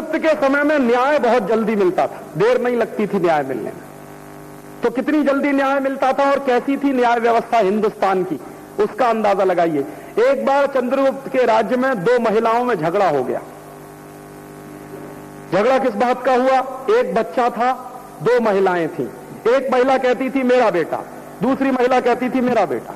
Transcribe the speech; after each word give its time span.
चंद्रगुप्त 0.00 0.22
के 0.22 0.46
समय 0.46 0.62
में 0.64 0.78
न्याय 0.78 1.18
बहुत 1.18 1.46
जल्दी 1.46 1.76
मिलता 1.76 2.06
था। 2.06 2.22
देर 2.36 2.60
नहीं 2.60 2.76
लगती 2.76 3.06
थी 3.06 3.18
न्याय 3.18 3.42
मिलने 3.42 3.62
में। 3.62 3.82
तो 4.82 4.90
कितनी 4.90 5.22
जल्दी 5.22 5.52
न्याय 5.52 5.80
मिलता 5.80 6.12
था 6.12 6.30
और 6.30 6.38
कैसी 6.38 6.76
थी 6.76 6.92
न्याय 6.92 7.18
व्यवस्था 7.18 7.58
हिंदुस्तान 7.58 8.22
की, 8.24 8.40
उसका 8.82 9.08
अंदाज़ा 9.08 9.44
लगाइए। 9.44 9.84
एक 10.18 10.46
बार 10.46 10.66
चंद्रगुप्त 10.66 11.28
के 11.28 11.44
राज्य 11.44 11.76
में 11.76 12.04
दो 12.04 12.18
महिलाओं 12.18 12.64
में 12.64 12.74
झगड़ा 12.74 13.08
हो 13.08 13.24
गया। 13.24 13.40
झगड़ा 15.52 15.78
किस 15.78 15.94
बात 15.94 16.24
का 16.24 16.34
हुआ? 16.34 16.58
एक 16.98 17.14
बच्चा 17.14 17.50
था, 17.50 17.72
दो 18.22 18.40
महिलाएँ 18.40 18.88
थी। 18.88 19.10
एक 19.48 19.72
महिला 19.72 19.98
कहती 19.98 20.30
थी, 20.30 20.42
मेरा 20.42 20.70
बेटा। 20.70 21.04
दूसरी 21.42 21.70
महिला 21.70 22.00
कहती 22.00 22.30
थी, 22.30 22.40
मेरा 22.40 22.64
बेटा। 22.66 22.94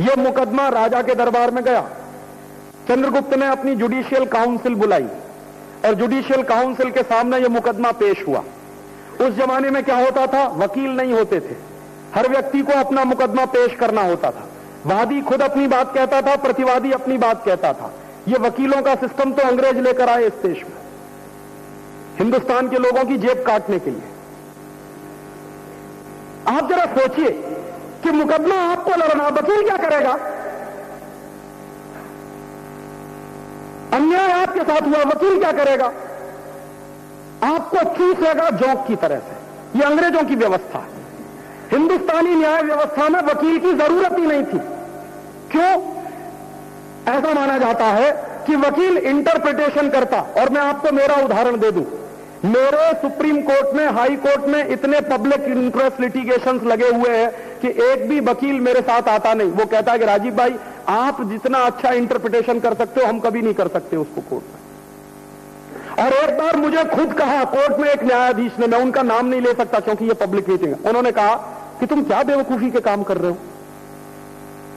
यह 0.00 0.14
मुकदमा 0.18 0.68
राजा 0.68 1.02
के 1.02 1.14
दरबार 1.14 1.50
में 1.50 1.64
गया। 1.64 1.80
चंद्रगुप्त 2.88 3.34
ने 3.34 3.46
अपनी 3.46 3.74
जुडिशियल 3.74 4.24
काउंसिल 4.24 4.74
बुलाई। 4.74 5.08
और 5.86 5.94
जुडिशियल 5.94 6.42
काउंसिल 6.42 6.90
के 6.90 7.02
सामने 7.02 7.38
यह 7.38 7.48
मुकदमा 7.48 7.92
पेश 7.92 8.24
हुआ। 8.28 8.42
उस 9.20 9.28
जमाने 9.28 9.70
में 9.70 9.84
क्या 9.84 9.96
होता 9.96 10.26
था? 10.26 10.48
वकील 10.48 10.90
नहीं 10.90 11.12
होते 11.12 11.40
थे। 11.40 11.70
हर 12.14 12.28
व्यक्ति 12.28 12.60
को 12.60 12.72
अपना 12.72 13.04
मुकदमा 13.04 13.44
पेश 13.44 13.74
करना 13.74 14.02
होता 14.02 14.30
था। 14.30 14.48
वादी 14.86 15.20
खुद 15.20 15.42
अपनी 15.42 15.66
बात 15.66 15.94
कहता 15.94 16.22
था, 16.22 16.36
प्रतिवादी 16.36 16.92
अपनी 16.92 17.18
बात 17.18 17.44
कहता 17.44 17.72
था। 17.72 17.94
यह 18.28 18.38
वकीलों 18.38 18.82
का 18.82 18.94
सिस्टम 18.94 19.32
तो 19.32 19.42
अंग्रेज़ 19.42 19.76
लेकर 19.76 20.08
आए 20.08 20.24
इस 20.24 20.32
देश 20.32 20.62
में। 20.62 20.76
हिंदुस्तान 22.18 22.68
के 22.68 22.76
लोगों 22.76 23.04
की 23.04 23.16
जेब 23.16 23.44
काटने 23.46 23.78
के 23.78 23.90
लिए। 23.90 24.02
आप 26.48 26.68
जरा 26.68 26.84
सोचिए 26.86 27.30
कि 28.02 28.10
मुकदमा 28.10 28.54
आपको 28.54 28.90
लड़ना, 28.90 29.28
वकील 29.28 29.68
क्या 29.68 29.76
करेगा? 29.76 30.18
अन्याय 33.94 34.32
आपके 34.32 34.60
साथ 34.60 34.80
हुआ, 34.80 35.02
वकील 35.02 35.38
क्या 35.38 35.52
करेगा? 35.52 35.86
आपको 37.44 37.76
चूसेगा 37.76 38.50
जौक 38.50 38.86
की 38.86 38.96
तरह 38.96 39.16
से। 39.16 39.78
यह 39.78 39.86
अंग्रेज़ों 39.86 40.22
की 40.22 40.34
व्यवस्था 40.34 40.86
हिंदुस्तानी 41.72 42.34
न्याय 42.34 42.62
व्यवस्था 42.62 43.08
में 43.08 43.20
वकील 43.20 43.58
की 43.58 43.74
ज़रूरत 43.74 44.18
ही 44.18 44.26
नहीं 44.26 44.42
थी। 44.42 44.58
क्यों? 45.50 46.00
ऐसा 47.14 47.34
माना 47.34 47.58
जाता 47.58 47.84
है 47.84 48.12
कि 48.46 48.56
वकील 48.56 48.96
इंटरप्रिटेशन 48.98 49.90
करता। 49.90 50.20
और 50.20 50.50
मैं 50.50 50.60
आपको 50.60 50.92
मेरा 50.92 51.14
उदाहरण 51.14 51.56
दे 51.56 51.70
दूँ। 51.70 51.84
मेरे 52.44 52.92
सुप्रीम 52.94 53.42
कोर्ट 53.42 53.76
में, 53.76 53.86
हाई 53.86 54.16
कोर्ट 54.16 54.44
में 54.44 54.68
इतने 54.68 55.00
पब्लिक 55.00 55.40
इंटरेस्ट 55.40 56.00
लिटिगेशन 56.00 56.60
लगे 56.66 56.88
हुए 56.88 57.10
हैं 57.10 57.30
कि 57.60 57.68
एक 57.68 58.08
भी 58.08 58.20
वकील 58.20 58.60
मेरे 58.60 58.80
साथ 58.80 59.08
आता 59.08 59.34
नहीं। 59.34 59.50
वो 59.50 59.66
कहता 59.66 59.92
है 59.92 59.98
कि 59.98 60.04
राजीव 60.04 60.36
भाई 60.36 60.54
आप 60.90 61.22
जितना 61.22 61.58
अच्छा 61.62 61.90
इंटरप्रिटेशन 61.92 62.60
कर 62.60 62.74
सकते 62.74 63.00
हो, 63.00 63.06
हम 63.06 63.18
कभी 63.20 63.42
नहीं 63.42 63.54
कर 63.54 63.68
सकते 63.68 63.96
उसको 63.96 64.20
कोर्ट 64.30 64.44
में। 64.44 64.58
और 65.98 66.12
एक 66.14 66.38
बार 66.38 66.56
मुझे 66.56 66.84
खुद 66.86 67.12
कहा 67.12 67.44
कोर्ट 67.46 67.78
में 67.80 67.88
एक 67.88 68.02
न्यायाधीश 68.04 68.58
ने, 68.58 68.66
मैं 68.66 68.78
उनका 68.78 69.02
नाम 69.04 69.26
नहीं 69.26 69.40
ले 69.40 69.52
सकता 69.54 69.80
क्योंकि 69.80 70.04
ये 70.04 70.14
पब्लिक 70.20 70.48
मीटिंग 70.48 70.72
है। 70.72 70.78
उन्होंने 70.88 71.12
कहा 71.12 71.34
कि 71.80 71.86
तुम 71.86 72.02
क्या 72.04 72.22
बेवकूफ़ी 72.22 72.70
के 72.70 72.80
काम 72.80 73.02
कर 73.02 73.18
रहे 73.18 73.30
हो? 73.30 73.36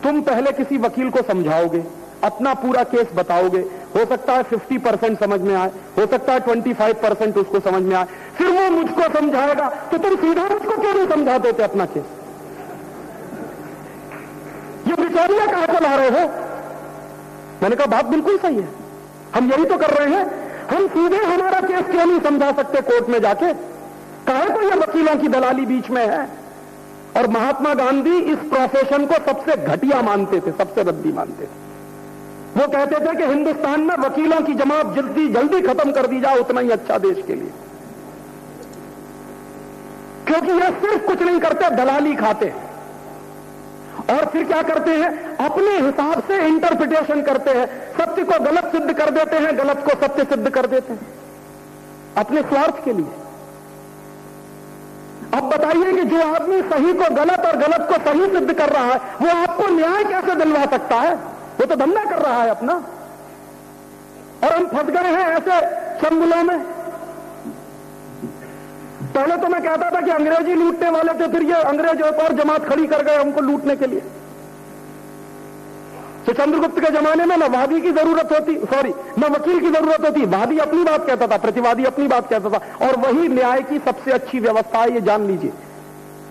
तुम 0.03 0.21
पहले 0.21 0.51
किसी 0.53 0.77
वकील 0.79 1.09
को 1.09 1.21
समझाओगे, 1.23 1.83
अपना 2.23 2.53
पूरा 2.55 2.83
केस 2.85 3.07
बताओगे। 3.15 3.59
हो 3.95 4.05
सकता 4.05 4.33
है 4.33 4.43
50 4.45 4.77
परसेंट 4.79 5.19
समझ 5.19 5.39
में 5.41 5.55
आए, 5.55 5.71
हो 5.97 6.05
सकता 6.07 6.33
है 6.33 6.39
25 6.41 6.93
परसेंट 7.01 7.37
उसको 7.37 7.59
समझ 7.61 7.81
में 7.83 7.95
आए। 7.95 8.05
फिर 8.37 8.47
वो 8.49 8.69
मुझको 8.71 9.09
समझाएगा 9.13 9.69
तो 9.91 9.97
तुम 9.99 10.15
सीधा 10.17 10.47
मुझको 10.49 10.81
क्यों 10.81 10.93
नहीं 10.93 11.07
समझा 11.07 11.37
देते 11.39 11.63
अपना 11.63 11.85
केस? 11.87 12.03
ये 15.23 15.39
बिचारिया 15.39 15.65
कहा 15.65 15.79
चला 15.79 15.95
रहे 15.95 16.09
हो? 16.09 16.27
मैंने 17.63 17.75
कहा, 17.75 17.85
बात 17.85 18.05
बिल्कुल 18.05 18.37
सही 18.37 18.55
है। 18.55 18.69
हम 19.35 19.51
यही 19.51 19.65
तो 19.65 19.77
कर 19.77 19.89
रहे 19.89 20.15
हैं। 20.15 20.43
हम 20.67 20.87
सीधे 20.87 21.17
हमारा 21.17 21.59
केस 21.59 21.85
क्यों 21.91 22.05
नहीं 22.05 22.21
समझा 22.21 22.51
सकते 22.51 22.81
कोर्ट 22.81 23.09
में 23.09 23.21
जाके? 23.21 23.53
कहे 24.27 24.49
तो 24.49 24.61
ये 24.61 24.75
वकीलों 24.75 25.15
की 25.15 25.27
दलाली 25.27 25.65
बीच 25.65 25.89
में 25.89 26.07
है? 26.07 26.29
और 27.17 27.27
महात्मा 27.27 27.73
गांधी 27.73 28.17
इस 28.17 28.37
प्रोफेशन 28.37 29.05
को 29.05 29.13
सबसे 29.13 29.55
घटिया 29.65 30.01
मानते 30.01 30.39
थे, 30.39 30.51
सबसे 30.51 30.83
रद्दी 30.83 31.11
मानते 31.11 31.43
थे। 31.43 31.63
वो 32.57 32.67
कहते 32.67 32.95
थे 32.95 33.17
कि 33.17 33.23
हिंदुस्तान 33.23 33.81
में 33.81 33.95
वकीलों 33.95 34.41
की 34.41 34.53
जमात 34.53 34.95
जल्दी 34.95 35.27
जल्दी 35.27 35.61
खत्म 35.61 35.91
कर 35.91 36.07
दी 36.07 36.21
जाए 36.21 36.37
उतना 36.37 36.61
ही 36.61 36.69
अच्छा 36.69 36.97
देश 36.97 37.23
के 37.27 37.35
लिए। 37.35 37.51
क्योंकि 40.27 40.51
ये 40.51 40.71
सिर्फ़ 40.71 41.05
कुछ 41.05 41.21
नहीं 41.21 41.39
करते, 41.39 41.69
दलाली 41.69 42.15
खाते 42.15 42.72
और 44.09 44.25
फिर 44.25 44.43
क्या 44.43 44.61
करते 44.61 44.91
हैं? 44.91 45.37
अपने 45.37 45.77
हिसाब 45.77 46.23
से 46.23 46.47
इंटरप्रिटेशन 46.47 47.21
करते 47.21 47.51
हैं। 47.51 47.93
सत्य 47.93 48.23
को 48.23 48.39
गलत 48.39 48.65
सिद्ध 48.65 48.93
कर 48.93 49.09
देते 49.09 49.35
हैं, 49.35 49.57
गलत 49.57 49.85
को 49.85 50.07
सत्य 50.07 50.23
सिद्ध 50.23 50.49
कर 50.49 50.67
देते 50.67 50.93
हैं। 50.93 51.07
अपने 52.17 52.41
स्वार्थ 52.41 52.85
के 52.85 52.93
लिए। 52.93 53.05
अब 55.33 55.43
बताइए 55.43 55.93
कि 55.93 56.03
जो 56.03 56.33
आदमी 56.33 56.61
सही 56.61 56.93
को 56.93 57.15
गलत 57.15 57.39
और 57.39 57.57
गलत 57.57 57.89
को 57.89 58.11
सही 58.11 58.25
सिद्ध 58.25 58.53
कर 58.53 58.69
रहा 58.69 58.83
है, 58.83 58.97
वो 58.97 59.41
आपको 59.41 59.67
न्याय 59.67 60.03
कैसे 60.03 60.35
दिलवा 60.35 60.65
सकता 60.65 60.95
है? 60.95 61.15
वो 61.15 61.65
तो 61.65 61.75
धंधा 61.75 62.03
कर 62.03 62.19
रहा 62.19 62.43
है 62.43 62.49
अपना। 62.49 62.73
और 64.43 64.53
हम 64.53 64.65
फंस 64.65 64.85
गए 64.85 65.09
हैं 65.09 65.27
ऐसे 65.27 65.61
चंगुलों 66.01 66.43
में। 66.43 66.72
पहले 69.15 69.35
तो 69.37 69.47
मैं 69.47 69.61
कहता 69.61 69.89
था 69.91 70.01
कि 70.01 70.11
अंग्रेज़ी 70.11 70.53
लूटने 70.55 70.89
वाले 70.89 71.13
थे, 71.13 71.27
फिर 71.31 71.43
ये 71.43 71.61
अंग्रेज़ 71.63 72.01
एक 72.03 72.19
और 72.19 72.33
जमात 72.33 72.65
खड़ी 72.65 72.85
कर 72.87 73.03
गए 73.03 73.15
हमको 73.15 73.41
लूटने 73.41 73.75
के 73.75 73.87
लिए। 73.87 74.01
तो 76.25 76.33
चंद्रगुप्त 76.33 76.79
के 76.79 76.89
जमाने 76.91 77.25
में 77.25 77.35
ना 77.37 77.45
वादी 77.49 77.79
की 77.81 77.91
ज़रूरत 77.91 78.31
होती 78.31 78.55
सॉरी 78.65 78.93
न 79.19 79.29
वकील 79.31 79.59
की 79.59 79.69
ज़रूरत 79.69 80.05
होती। 80.05 80.25
वादी 80.27 80.57
अपनी 80.57 80.83
बात 80.83 81.05
कहता 81.07 81.27
था, 81.27 81.37
प्रतिवादी 81.37 81.83
अपनी 81.83 82.07
बात 82.07 82.29
कहता 82.29 82.49
था। 82.49 82.87
और 82.87 82.99
वही 82.99 83.27
न्याय 83.27 83.61
की 83.61 83.79
सबसे 83.79 84.11
अच्छी 84.11 84.39
व्यवस्था 84.39 84.79
है, 84.79 84.93
ये 84.93 85.01
जान 85.01 85.27
लीजिए। 85.27 85.51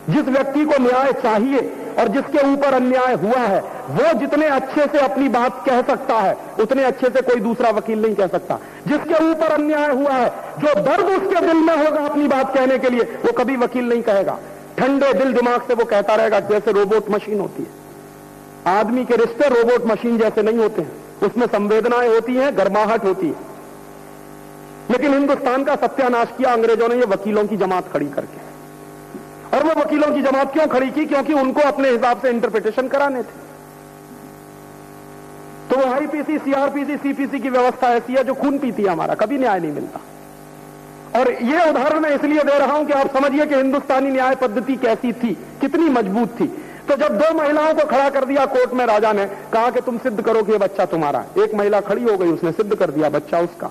जिस 0.08 0.28
व्यक्ति 0.28 0.64
को 0.64 0.82
न्याय 0.82 1.12
चाहिए 1.12 1.58
और 1.98 2.08
जिसके 2.08 2.46
ऊपर 2.52 2.74
अन्याय 2.74 3.14
हुआ 3.16 3.40
है 3.42 3.62
वो 3.92 4.12
जितने 4.12 4.46
अच्छे 4.46 4.86
से 4.86 4.98
अपनी 4.98 5.28
बात 5.28 5.66
कह 5.66 5.82
सकता 5.82 6.14
है, 6.14 6.36
उतने 6.60 6.84
अच्छे 6.84 7.06
से 7.06 7.20
कोई 7.20 7.40
दूसरा 7.40 7.70
वकील 7.70 8.02
नहीं 8.02 8.14
कह 8.14 8.26
सकता। 8.26 8.58
जिसके 8.86 9.30
ऊपर 9.30 9.52
अन्याय 9.52 9.90
हुआ 9.90 10.12
है, 10.12 10.30
जो 10.58 10.74
दर्द 10.74 11.04
उसके 11.04 11.46
दिल 11.46 11.56
में 11.56 11.76
होगा 11.76 12.00
अपनी 12.00 12.28
बात 12.28 12.54
कहने 12.54 12.78
के 12.78 12.90
लिए, 12.90 13.00
वो 13.00 13.32
कभी 13.32 13.56
वकील 13.56 13.88
नहीं 13.88 14.02
कहेगा। 14.02 14.38
ठंडे 14.78 15.12
दिल 15.12 15.32
दिमाग 15.32 15.62
से 15.62 15.74
वो 15.74 15.84
कहता 15.84 16.14
रहेगा, 16.14 16.40
जैसे 16.40 16.72
रोबोट 16.72 17.10
मशीन 17.10 17.40
होती 17.40 17.62
है। 17.62 17.82
आदमी 18.78 19.04
के 19.04 19.16
रिश्ते 19.16 19.48
रोबोट 19.48 19.86
मशीन 19.86 20.18
जैसे 20.18 20.42
नहीं 20.42 20.58
होते 20.58 20.82
हैं। 20.82 20.92
उसमें 21.22 21.46
संवेदनाएँ 21.46 22.08
होती 22.08 22.34
हैं, 22.34 22.58
गर्माहट 22.58 23.04
होती 23.04 23.26
है। 23.26 23.34
लेकिन 24.90 25.12
हिंदुस्तान 25.12 25.64
का 25.64 25.76
सत्यानाश 25.76 26.28
किया 26.38 26.52
अंग्रेज़ों 26.52 26.88
ने, 26.88 26.94
ये 26.94 27.04
वकीलों 27.04 27.46
की 27.46 27.56
जमात 27.56 27.92
खड़ी 27.92 28.06
करके। 28.06 28.52
और 29.56 29.64
वो 29.64 29.80
वकीलों 29.80 30.14
की 30.14 30.22
जमात 30.22 30.52
क्यों 30.52 30.66
खड़ी 30.66 30.90
की? 30.90 31.04
क्योंकि 31.04 31.32
उनको 31.32 31.60
अपने 31.60 31.90
हिसाब 31.90 32.22
से 32.22 32.30
इंटरप्रिटेशन 32.30 32.88
कराने 32.88 33.22
थे। 33.22 33.51
तो 35.72 35.78
वो 35.78 35.92
आईपीसी 35.92 36.38
सीआरपीसी 36.38 36.96
सीपीसी 36.96 37.38
की 37.40 37.50
व्यवस्था 37.50 37.88
ऐसी 37.88 38.12
है 38.12 38.24
जो 38.24 38.34
खून 38.34 38.58
पीती 38.58 38.82
है 38.82 38.88
हमारा, 38.88 39.14
कभी 39.14 39.38
न्याय 39.38 39.60
नहीं 39.60 39.72
मिलता। 39.72 40.00
और 41.20 41.32
ये 41.32 41.70
उदाहरण 41.70 42.00
मैं 42.00 42.10
इसलिए 42.10 42.42
दे 42.42 42.58
रहा 42.58 42.72
हूँ 42.72 42.86
कि 42.86 42.92
आप 42.92 43.16
समझिए 43.16 43.46
कि 43.46 43.54
हिंदुस्तानी 43.54 44.10
न्याय 44.10 44.34
पद्धति 44.34 44.76
कैसी 44.76 45.12
थी, 45.12 45.46
कितनी 45.60 45.88
मज़बूत 45.88 46.40
थी। 46.40 46.46
तो 46.88 46.96
जब 46.96 47.18
दो 47.18 47.34
महिलाओं 47.34 47.74
को 47.74 47.86
खड़ा 47.86 48.10
कर 48.10 48.24
दिया 48.24 48.46
कोर्ट 48.46 48.72
में 48.72 48.86
राजा 48.86 49.12
ने, 49.12 49.26
कहा 49.26 49.70
कि 49.70 49.80
तुम 49.80 49.98
सिद्ध 49.98 50.22
करो 50.22 50.42
कि 50.42 50.52
ये 50.52 50.58
बच्चा 50.58 50.84
तुम्हारा 50.84 51.24
एक 51.38 51.54
महिला 51.54 51.80
खड़ी 51.80 52.02
हो 52.02 52.18
गई, 52.18 52.30
उसने 52.32 52.52
सिद्ध 52.52 52.74
कर 52.74 52.90
दिया 52.90 53.08
बच्चा 53.08 53.40
उसका। 53.40 53.66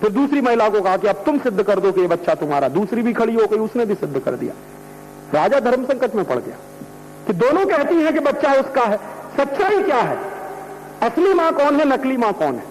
फिर 0.00 0.10
दूसरी 0.10 0.40
महिला 0.40 0.68
को 0.68 0.80
कहा 0.80 0.96
कि 0.96 1.06
अब 1.06 1.16
तुम 1.16 1.38
सिद्ध 1.38 1.62
कर 1.62 1.80
दो 1.80 1.92
कि 1.92 2.00
ये 2.00 2.06
बच्चा 2.06 2.34
तुम्हारा। 2.34 2.68
दूसरी 2.68 3.02
भी 3.02 3.12
खड़ी 3.12 3.34
हो 3.34 3.46
गई, 3.46 3.58
उसने 3.58 3.86
भी 3.86 3.94
सिद्ध 3.94 4.18
कर 4.18 4.30
दिया। 4.30 4.54
राजा 5.34 5.60
धर्म 5.60 5.84
संकट 5.84 6.14
में 6.14 6.24
पड़ 6.24 6.38
गया। 6.38 6.56
कि 7.26 7.32
दोनों 7.32 7.66
कहती 7.66 7.94
हैं 7.94 8.12
कि 8.12 8.20
बच्चा 8.20 8.52
उसका 8.52 8.82
है। 8.82 8.96
सच्चाई 9.36 9.82
क्या 9.82 9.96
है? 9.96 10.31
असली 11.02 11.32
माँ 11.34 11.52
कौन 11.52 11.76
है, 11.76 11.84
नकली 11.84 12.16
माँ 12.16 12.32
कौन 12.32 12.54
है? 12.54 12.64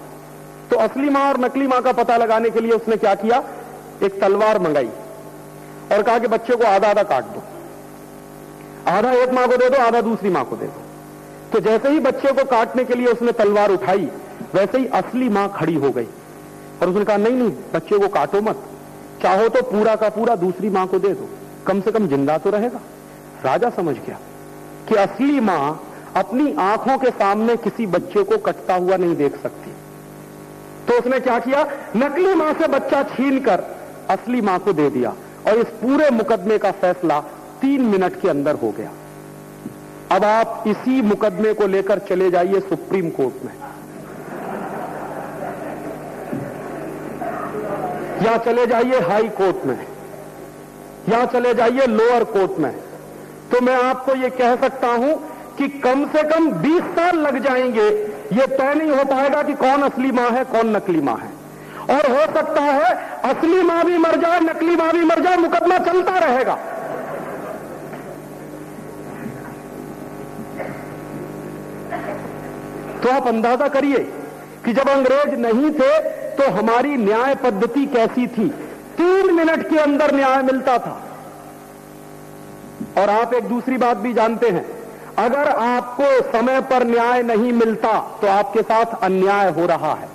तो 0.71 0.77
असली 0.77 1.09
माँ 1.09 1.27
और 1.29 1.39
नकली 1.39 1.67
माँ 1.67 1.81
का 1.81 1.91
पता 1.91 2.17
लगाने 2.17 2.49
के 2.49 2.61
लिए 2.61 2.71
उसने 2.71 2.97
क्या 2.97 3.15
किया? 3.15 3.43
एक 4.03 4.19
तलवार 4.21 4.59
मंगाई 4.59 4.89
और 5.91 6.01
कहा 6.01 6.19
कि 6.19 6.27
बच्चे 6.27 6.55
को 6.55 6.65
आधा 6.65 6.89
आधा 6.89 7.03
काट 7.03 7.25
दो। 7.25 7.43
आधा 8.91 9.11
एक 9.13 9.33
माँ 9.33 9.47
को 9.47 9.57
दे 9.57 9.69
दो, 9.69 9.77
आधा 9.77 10.01
दूसरी 10.01 10.29
माँ 10.29 10.43
को 10.45 10.55
दे 10.55 10.65
दो। 10.65 10.81
तो 11.53 11.59
जैसे 11.59 11.89
ही 11.89 11.99
बच्चे 11.99 12.31
को 12.31 12.43
काटने 12.45 12.85
के 12.85 12.93
लिए 12.93 13.07
उसने 13.07 13.31
तलवार 13.31 13.71
उठाई, 13.71 14.09
वैसे 14.53 14.77
ही 14.77 14.85
असली 14.93 15.29
माँ 15.29 15.47
खड़ी 15.55 15.75
हो 15.75 15.91
गई 15.91 16.07
और 16.81 16.89
उसने 16.89 17.05
कहा, 17.05 17.17
नहीं 17.17 17.33
नहीं, 17.33 17.51
बच्चे 17.73 17.99
को 17.99 18.07
काटो 18.07 18.41
मत। 18.41 18.63
चाहो 19.21 19.47
तो 19.49 19.61
पूरा 19.61 19.95
का 19.95 20.09
पूरा 20.09 20.35
दूसरी 20.35 20.69
माँ 20.69 20.87
को 20.87 20.99
दे 20.99 21.09
दो। 21.09 21.29
कम 21.67 21.81
से 21.81 21.91
कम 21.91 22.07
ज़िंदा 22.07 22.37
तो 22.37 22.49
रहेगा। 22.49 22.79
राजा 23.45 23.69
समझ 23.69 23.95
गया 23.95 24.17
कि 24.89 24.95
असली 24.95 25.39
माँ 25.39 25.90
अपनी 26.15 26.55
आँखों 26.59 26.97
के 26.97 27.09
सामने 27.09 27.55
किसी 27.55 27.85
बच्चे 27.85 28.23
को 28.23 28.37
कटता 28.37 28.75
हुआ 28.75 28.97
नहीं 28.97 29.15
देख 29.15 29.37
सकती। 29.43 29.71
तो 30.87 30.99
उसने 30.99 31.19
क्या 31.19 31.39
किया? 31.39 31.63
नकली 31.97 32.33
माँ 32.35 32.53
से 32.53 32.67
बच्चा 32.67 33.03
छीनकर 33.03 33.63
असली 34.09 34.41
माँ 34.41 34.59
को 34.59 34.73
दे 34.73 34.89
दिया 34.89 35.13
और 35.47 35.57
इस 35.57 35.67
पूरे 35.67 36.09
मुकदमे 36.09 36.57
का 36.57 36.71
फैसला 36.71 37.19
तीन 37.61 37.81
मिनट 37.81 38.21
के 38.21 38.29
अंदर 38.29 38.55
हो 38.55 38.71
गया। 38.71 38.91
अब 40.11 40.25
आप 40.25 40.63
इसी 40.67 41.01
मुकदमे 41.01 41.53
को 41.53 41.67
लेकर 41.67 41.99
चले 41.99 42.31
जाइए 42.31 42.59
सुप्रीम 42.59 43.09
कोर्ट 43.09 43.45
में। 43.45 43.53
या 48.21 48.37
चले 48.37 48.65
जाइए 48.67 48.99
हाई 48.99 49.29
कोर्ट 49.29 49.65
में। 49.65 49.87
या 51.09 51.25
चले 51.25 51.53
जाइए 51.53 51.85
लोअर 51.87 52.23
कोर्ट 52.23 52.59
में। 52.59 52.71
तो 53.51 53.61
मैं 53.61 53.75
आपको 53.83 54.15
यह 54.15 54.29
कह 54.29 54.55
सकता 54.55 54.87
हूँ 54.87 55.30
कि 55.57 55.67
कम 55.79 56.05
से 56.07 56.23
कम 56.23 56.51
20 56.61 56.83
साल 56.95 57.17
लग 57.17 57.37
जाएँगे। 57.39 57.87
ये 58.33 58.47
तय 58.47 58.73
नहीं 58.73 58.91
हो 58.91 59.03
पाएगा 59.05 59.43
कि 59.43 59.53
कौन 59.53 59.81
असली 59.81 60.11
माँ 60.11 60.29
है, 60.29 60.43
कौन 60.43 60.75
नकली 60.75 61.01
माँ 61.01 61.17
है। 61.17 61.29
और 61.89 62.11
हो 62.11 62.21
सकता 62.33 62.61
है 62.61 62.93
असली 63.25 63.61
माँ 63.61 63.83
भी 63.85 63.97
मर 63.97 64.15
जाए, 64.15 64.39
नकली 64.39 64.75
माँ 64.75 64.91
भी 64.93 65.03
मर 65.03 65.19
जाए, 65.19 65.37
मुकदमा 65.37 65.77
चलता 65.77 66.17
रहेगा। 66.17 66.57
तो 73.03 73.09
आप 73.09 73.27
अंदाज़ा 73.27 73.67
करिए 73.67 73.99
कि 74.65 74.73
जब 74.73 74.89
अंग्रेज़ 74.89 75.35
नहीं 75.35 75.69
थे 75.71 75.99
तो 76.31 76.49
हमारी 76.51 76.97
न्याय 76.97 77.35
पद्धति 77.35 77.85
कैसी 77.85 78.27
थी? 78.27 78.47
तीन 78.97 79.33
मिनट 79.33 79.69
के 79.69 79.77
अंदर 79.77 80.15
न्याय 80.15 80.41
मिलता 80.43 80.77
था। 80.77 81.01
और 82.97 83.09
आप 83.09 83.33
एक 83.33 83.43
दूसरी 83.43 83.77
बात 83.77 83.97
भी 83.97 84.13
जानते 84.13 84.49
हैं। 84.49 84.80
अगर 85.19 85.47
आपको 85.49 86.05
समय 86.31 86.59
पर 86.61 86.83
न्याय 86.87 87.21
नहीं 87.23 87.51
मिलता 87.53 87.97
तो 88.21 88.27
आपके 88.29 88.61
साथ 88.63 89.03
अन्याय 89.03 89.49
हो 89.51 89.65
रहा 89.65 89.93
है। 89.93 90.07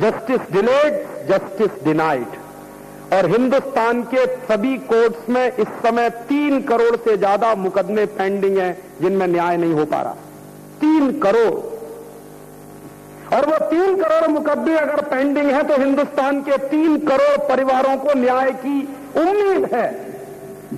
जस्टिस 0.00 0.40
डिलेड 0.52 0.96
जस्टिस 1.28 1.84
डिनाइड 1.84 3.14
और 3.14 3.26
हिंदुस्तान 3.30 4.02
के 4.04 4.26
सभी 4.46 4.76
कोर्ट्स 4.86 5.28
में 5.28 5.46
इस 5.48 5.68
समय 5.82 6.10
तीन 6.28 6.60
करोड़ 6.62 6.96
से 6.98 7.16
ज़्यादा 7.16 7.54
मुकदमे 7.54 8.04
पेंडिंग 8.08 8.58
हैं, 8.58 8.76
जिनमें 9.00 9.26
न्याय 9.26 9.56
नहीं 9.56 9.72
हो 9.72 9.84
पा 9.84 10.00
रहा। 10.02 10.14
तीन 10.80 11.10
करोड़। 11.20 11.54
और 13.34 13.46
वो 13.46 13.58
तीन 13.66 13.96
करोड़ 13.96 14.28
मुकदमे 14.30 14.76
अगर 14.76 15.00
पेंडिंग 15.04 15.50
है 15.50 15.62
तो 15.62 15.76
हिंदुस्तान 15.76 16.40
के 16.42 16.56
तीन 16.68 16.96
करोड़ 17.06 17.36
परिवारों 17.48 17.96
को 17.96 18.18
न्याय 18.18 18.50
की 18.64 18.80
उम्मीद 19.18 19.74
है। 19.74 19.86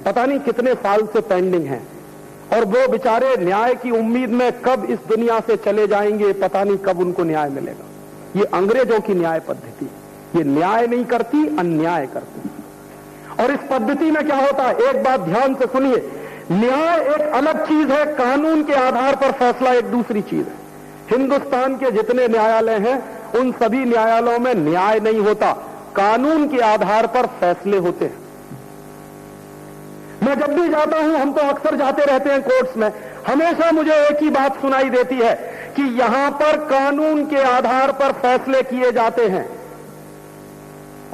पता 0.04 0.24
नहीं 0.26 0.38
कितने 0.40 0.74
साल 0.76 1.06
से 1.06 1.20
पेंडिंग 1.22 1.66
है। 1.66 1.80
और 2.58 2.64
वो 2.64 2.88
बेचारे 2.88 3.36
न्याय 3.36 3.74
की 3.74 3.90
उम्मीद 3.90 4.30
में 4.30 4.52
कब 4.52 4.84
इस 4.84 4.98
दुनिया 5.08 5.40
से 5.40 5.56
चले 5.56 5.86
जाएँगे, 5.86 6.32
पता 6.32 6.64
नहीं 6.64 6.76
कब 6.76 7.00
उनको 7.00 7.24
न्याय 7.24 7.48
मिलेगा। 7.48 7.84
ये 8.36 8.44
अंग्रेज़ों 8.44 9.00
की 9.00 9.14
न्याय 9.14 9.40
पद्धति। 9.40 9.90
ये 10.38 10.44
न्याय 10.44 10.86
नहीं 10.86 11.04
करती, 11.04 11.58
अन्याय 11.58 12.06
करती। 12.06 12.50
और 13.44 13.50
इस 13.50 13.58
पद्धति 13.70 14.10
में 14.10 14.26
क्या 14.26 14.36
होता 14.36 14.62
है? 14.64 14.74
एक 14.74 15.04
बात 15.04 15.20
ध्यान 15.20 15.54
से 15.54 15.66
सुनिए। 15.66 16.12
न्याय 16.52 17.00
एक 17.00 17.20
अलग 17.20 17.66
चीज़ 17.66 17.88
है, 17.88 18.06
कानून 18.06 18.62
के 18.62 18.72
आधार 18.72 19.16
पर 19.16 19.32
फैसला 19.32 19.72
एक 19.72 19.84
दूसरी 19.84 20.20
चीज़ 20.20 20.46
है। 20.46 20.54
हिंदुस्तान 21.10 21.74
के 21.74 21.90
जितने 21.90 22.28
न्यायालय 22.28 22.74
हैं, 22.74 23.32
उन 23.32 23.52
सभी 23.52 23.84
न्यायालयों 23.84 24.38
में 24.38 24.54
न्याय 24.54 25.00
नहीं 25.00 25.20
होता। 25.20 25.52
कानून 25.96 26.48
के 26.48 26.58
आधार 26.58 27.06
पर 27.06 27.26
फैसले 27.26 27.76
होते 27.76 28.04
हैं। 28.04 28.27
मैं 30.28 30.38
जब 30.38 30.52
भी 30.54 30.68
जाता 30.68 30.96
हूँ, 30.96 31.16
हम 31.16 31.32
तो 31.32 31.40
अक्सर 31.40 31.76
जाते 31.76 32.04
रहते 32.04 32.30
हैं 32.30 32.42
कोर्ट्स 32.42 32.76
में। 32.76 32.90
हमेशा 33.28 33.70
मुझे 33.72 33.94
एक 34.06 34.22
ही 34.22 34.30
बात 34.30 34.60
सुनाई 34.60 34.90
देती 34.90 35.14
है 35.14 35.34
कि 35.76 35.82
यहाँ 35.98 36.30
पर 36.30 36.56
कानून 36.64 37.24
के 37.26 37.42
आधार 37.42 37.92
पर 37.92 38.12
फैसले 38.12 38.62
किए 38.62 38.90
जाते 38.92 39.26
हैं। 39.26 39.44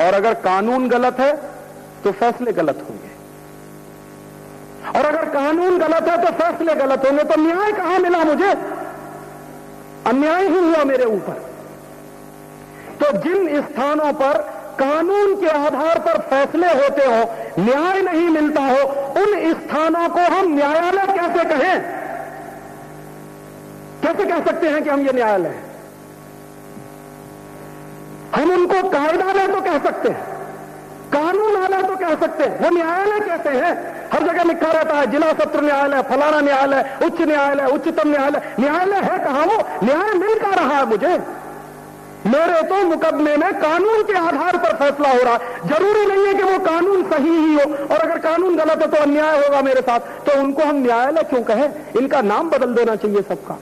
और 0.00 0.14
अगर 0.14 0.34
कानून 0.34 0.88
गलत 0.88 1.20
है 1.20 1.32
तो 2.05 2.12
फैसले 2.12 2.52
गलत 2.52 2.84
होंगे। 2.88 3.12
और 4.90 5.05
अगर 5.06 5.25
कानून 5.31 5.78
गलत 5.78 6.08
है 6.08 6.16
तो 6.25 6.32
फैसले 6.32 6.75
गलत 6.75 7.06
होंगे। 7.06 7.25
तो 7.25 7.40
न्याय 7.40 7.72
कहाँ 7.72 7.99
मिला 7.99 8.25
मुझे? 8.25 8.50
अन्याय 10.06 10.46
ही 10.46 10.58
हुआ 10.58 10.84
मेरे 10.84 11.05
ऊपर। 11.05 11.37
तो 13.00 13.19
जिन 13.19 13.62
स्थानों 13.62 14.12
पर 14.12 14.54
कानून 14.81 15.41
के 15.41 15.47
आधार 15.47 15.99
पर 15.99 16.19
फैसले 16.19 16.67
होते 16.67 17.05
हो, 17.05 17.35
न्याय 17.59 18.03
नहीं 18.03 18.29
मिलता 18.29 18.61
हो, 18.61 18.82
उन 19.23 19.53
स्थानों 19.53 20.09
को 20.09 20.21
हम 20.21 20.55
न्यायालय 20.55 21.06
कैसे 21.06 21.44
कहें? 21.44 21.82
कैसे 24.03 24.25
कह 24.25 24.44
सकते 24.44 24.69
हैं 24.69 24.82
कि 24.82 24.91
हम 24.91 25.00
ये 25.00 25.12
न्यायालय 25.12 25.49
हैं? 25.49 25.65
हम 28.35 28.50
उनको 28.50 28.88
कायदालय 28.88 29.47
तो 29.47 29.61
कह 29.61 29.79
सकते 29.79 30.09
हैं 30.09 30.35
कानून 31.12 31.55
कानूनालय 31.55 31.88
तो 31.88 31.97
कह 31.97 32.15
सकते 32.15 32.44
हैं, 32.44 32.59
वो 32.59 32.71
न्यायालय 32.71 33.21
कहते 33.21 33.50
हैं। 33.50 33.94
हर 34.12 34.23
जगह 34.23 34.43
लिखा 34.43 34.73
रहता 34.73 34.94
है, 34.94 35.06
जिला 35.06 35.32
सत्र 35.32 35.61
न्यायालय, 35.61 36.03
फलाना 36.03 36.41
न्यायालय, 36.41 36.99
उच्च 37.05 37.21
न्यायालय, 37.21 37.67
उच्चतम 37.67 38.09
न्यायालय। 38.09 38.55
न्यायालय 38.61 38.97
है 38.97 39.19
कहा 39.19 39.44
वो? 39.44 39.87
न्याय 39.87 40.15
मिल 40.15 40.38
का 40.38 40.50
रहा 40.50 40.76
है 40.76 40.87
मुझे। 40.87 41.44
मेरे 42.26 42.62
तो 42.62 42.85
मुकदमे 42.85 43.37
में 43.37 43.61
कानून 43.61 44.03
के 44.03 44.12
आधार 44.12 44.56
पर 44.56 44.73
फैसला 44.76 45.09
हो 45.09 45.23
रहा 45.23 45.35
है। 45.35 45.69
ज़रूरी 45.69 46.06
नहीं 46.06 46.26
है 46.26 46.35
कि 46.35 46.43
वो 46.43 46.59
कानून 46.59 47.03
सही 47.11 47.31
ही 47.31 47.55
हो, 47.55 47.94
और 47.94 47.99
अगर 48.00 48.19
कानून 48.19 48.56
गलत 48.56 48.82
है 48.82 48.88
तो 48.88 48.97
अन्याय 48.97 49.44
होगा 49.44 49.62
मेरे 49.62 49.81
साथ। 49.81 50.00
तो 50.00 50.41
उनको 50.41 50.62
हम 50.62 50.76
न्यायालय 50.76 51.23
क्यों 51.23 51.43
कहें? 51.43 51.93
इनका 51.97 52.21
नाम 52.23 52.50
बदल 52.50 52.75
देना 52.75 52.97
चाहिए 52.97 53.23
सबका। 53.23 53.59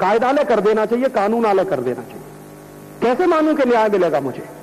कायदालय 0.00 0.44
कर 0.44 0.60
देना 0.60 0.86
चाहिए 0.86 1.08
कानून 1.08 1.42
कानूनालय 1.42 1.64
कर 1.64 1.80
देना 1.80 2.02
चाहिए। 2.02 2.22
कैसे 3.02 3.26
मानू 3.26 3.54
कि 3.54 3.64
न्याय 3.68 3.88
मिलेगा 3.88 4.20
मुझे? 4.20 4.57